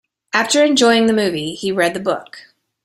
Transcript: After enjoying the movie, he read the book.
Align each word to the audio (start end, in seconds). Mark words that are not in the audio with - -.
After 0.33 0.65
enjoying 0.65 1.05
the 1.05 1.13
movie, 1.13 1.53
he 1.53 1.71
read 1.71 1.93
the 1.93 1.99
book. 1.99 2.47